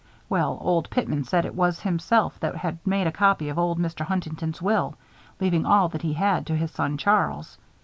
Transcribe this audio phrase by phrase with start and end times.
[0.29, 4.03] Well, Old Pitman said it was himself that had made a copy of old Mr.
[4.03, 4.95] Huntington's will,
[5.39, 7.59] leaving all that he had to his son Charles.